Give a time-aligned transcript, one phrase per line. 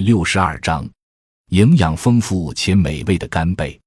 [0.00, 0.88] 六十二章，
[1.50, 3.78] 营养丰富且美味的干贝。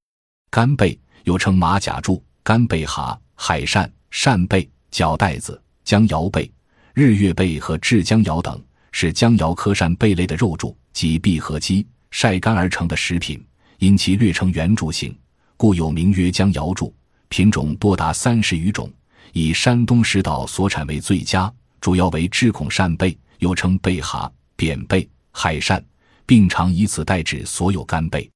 [0.52, 6.50] 干贝又称马甲柱、干贝蛤、海扇、扇贝、脚带子、江瑶贝、
[6.94, 13.44] 日月贝和制江瑶等，是江瑶科扇贝类的肉柱及闭合肌，晒干而成的食品。
[13.80, 15.18] 因其略呈圆柱形，
[15.58, 16.94] 故有名曰江瑶柱。
[17.28, 18.88] 品种多达三十余种，
[19.32, 21.52] 以山东石岛所产为最佳，
[21.82, 24.32] 主要为智孔扇贝，又称贝蛤。
[24.56, 25.84] 扁贝、海扇，
[26.26, 28.30] 并常以此代指所有干贝。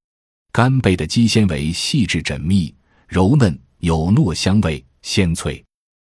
[0.51, 2.73] 干贝的肌纤维细致缜密、
[3.07, 5.63] 柔嫩，有糯香味，鲜脆，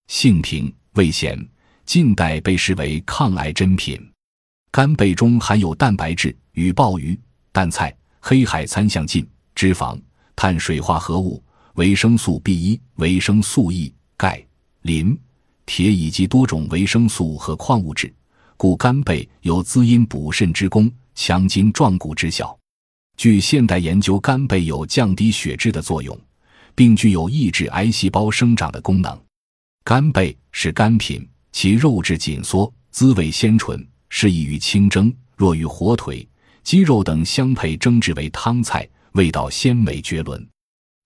[0.07, 1.37] 性平，味咸。
[1.85, 3.99] 近代被视为抗癌珍品。
[4.71, 7.19] 干贝中含有蛋白质与鲍鱼、
[7.51, 9.99] 蛋菜、黑海参相近，脂肪、
[10.35, 11.43] 碳水化合物、
[11.75, 14.41] 维生素 B 一、维生素 E、钙、
[14.83, 15.17] 磷、
[15.65, 18.13] 铁以及多种维生素和矿物质。
[18.55, 22.57] 故干贝有滋阴补肾之功，强筋壮骨之效。
[23.17, 26.19] 据现代研究，干贝有降低血脂的作用，
[26.73, 29.19] 并具有抑制癌细胞生长的功能。
[29.83, 35.13] 干贝是干品，其肉质紧缩，滋味鲜醇，适宜于清蒸。
[35.35, 36.27] 若与火腿、
[36.63, 40.47] 鸡肉等相配蒸制为汤菜，味道鲜美绝伦。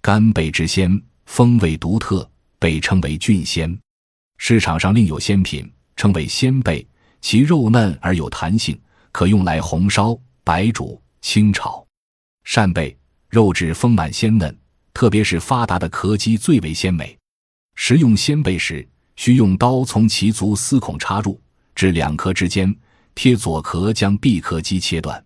[0.02, 3.77] 干贝之鲜，风味独特，被称为菌鲜。
[4.38, 6.86] 市场上另有鲜品，称为鲜贝。
[7.19, 8.80] 其肉嫩而有弹性，
[9.18, 11.84] 可用来红烧、白煮、清炒。
[12.44, 12.96] 扇贝
[13.32, 14.56] 肉质丰满鲜嫩，
[14.94, 17.18] 特别是发达的壳肌最为鲜美。
[17.73, 21.42] 食用鲜贝时，需用刀从其足丝孔插入，
[21.73, 22.72] 至两壳之间，
[23.16, 25.26] 贴左壳将闭壳肌切断，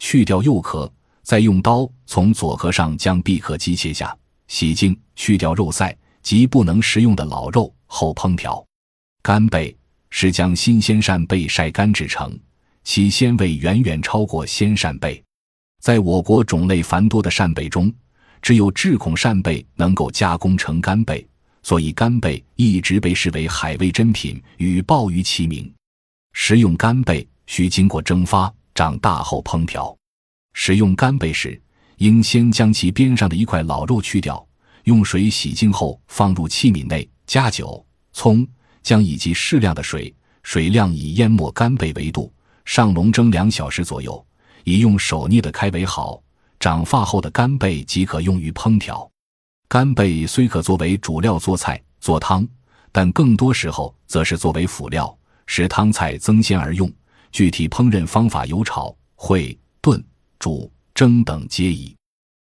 [0.00, 0.92] 去掉右壳，
[1.22, 4.12] 再用刀从左壳上将闭壳肌切下，
[4.48, 8.66] 洗净，去掉肉塞及不能食用的老肉后烹调。
[9.22, 9.76] 干贝。
[10.12, 12.36] 是将新鲜扇贝晒干制成，
[12.84, 15.22] 其鲜味远远超过鲜扇贝。
[15.80, 17.92] 在我国种类繁多的扇贝中，
[18.42, 21.26] 只有智孔扇贝能够加工成干贝，
[21.62, 25.72] 所以干贝一直被视为海味珍品，与鲍鱼齐名。
[26.32, 29.96] 食用干贝需经过蒸发、长大后烹调。
[30.52, 31.60] 食用干贝时，
[31.98, 34.46] 应先将其边上的一块老肉去掉，
[34.84, 38.46] 用水洗净后放入器皿内，加酒、葱。
[38.82, 42.32] 姜以及适量的水，水量以淹没干贝为度，
[42.70, 44.24] 上笼蒸两小时左右，
[44.62, 46.22] 以用手捏的开为好。
[46.60, 49.10] 长发后的干贝即可用于烹调。
[49.68, 52.46] 干贝虽可作为主料做菜做汤，
[52.92, 55.12] 但更多时候则是作为辅料，
[55.46, 56.88] 使汤菜增鲜而用。
[57.32, 60.00] 具体烹饪方法有炒、烩、炖、
[60.38, 61.92] 煮、蒸等皆宜。